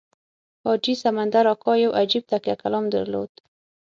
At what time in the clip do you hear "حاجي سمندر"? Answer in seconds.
0.65-1.43